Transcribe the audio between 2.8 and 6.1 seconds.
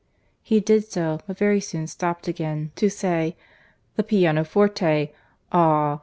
say, "the pianoforte! Ah!